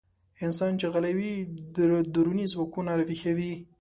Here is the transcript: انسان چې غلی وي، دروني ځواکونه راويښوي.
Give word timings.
انسان 0.43 0.71
چې 0.79 0.85
غلی 0.93 1.13
وي، 1.17 1.33
دروني 2.15 2.45
ځواکونه 2.53 2.91
راويښوي. 2.99 3.53